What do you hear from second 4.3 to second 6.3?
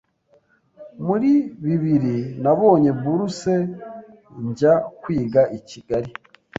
njya kwiga I Kigali